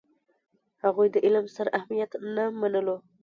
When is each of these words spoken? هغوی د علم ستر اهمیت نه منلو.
هغوی 0.83 1.07
د 1.11 1.15
علم 1.25 1.45
ستر 1.53 1.67
اهمیت 1.77 2.11
نه 2.35 2.45
منلو. 2.61 2.97